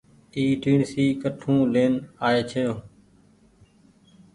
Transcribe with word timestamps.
اي 0.35 0.43
ٽيڻسي 0.63 1.05
ڪٺون 1.21 1.59
لين 1.73 1.93
آئي 2.27 2.39
ڇو۔ 2.49 2.67